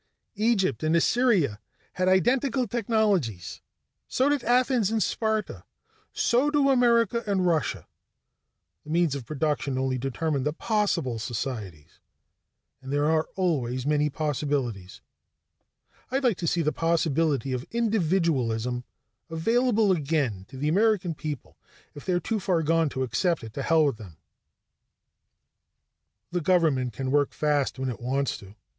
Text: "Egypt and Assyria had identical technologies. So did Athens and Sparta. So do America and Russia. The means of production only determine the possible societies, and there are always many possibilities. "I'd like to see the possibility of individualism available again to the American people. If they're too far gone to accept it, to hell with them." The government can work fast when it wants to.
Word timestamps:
"Egypt 0.37 0.81
and 0.81 0.95
Assyria 0.95 1.59
had 1.93 2.07
identical 2.07 2.65
technologies. 2.67 3.61
So 4.07 4.29
did 4.29 4.43
Athens 4.43 4.89
and 4.89 5.03
Sparta. 5.03 5.63
So 6.11 6.49
do 6.49 6.71
America 6.71 7.23
and 7.27 7.45
Russia. 7.45 7.85
The 8.83 8.89
means 8.89 9.13
of 9.13 9.27
production 9.27 9.77
only 9.77 9.99
determine 9.99 10.41
the 10.43 10.53
possible 10.53 11.19
societies, 11.19 11.99
and 12.81 12.91
there 12.91 13.05
are 13.11 13.29
always 13.35 13.85
many 13.85 14.09
possibilities. 14.09 15.01
"I'd 16.09 16.23
like 16.23 16.37
to 16.37 16.47
see 16.47 16.63
the 16.63 16.73
possibility 16.73 17.53
of 17.53 17.63
individualism 17.69 18.83
available 19.29 19.91
again 19.91 20.45
to 20.49 20.57
the 20.57 20.67
American 20.67 21.13
people. 21.13 21.59
If 21.93 22.05
they're 22.07 22.19
too 22.19 22.39
far 22.39 22.63
gone 22.63 22.89
to 22.89 23.03
accept 23.03 23.43
it, 23.43 23.53
to 23.53 23.61
hell 23.61 23.85
with 23.85 23.97
them." 23.97 24.17
The 26.31 26.41
government 26.41 26.91
can 26.93 27.11
work 27.11 27.33
fast 27.35 27.77
when 27.77 27.89
it 27.91 27.99
wants 28.01 28.35
to. 28.39 28.55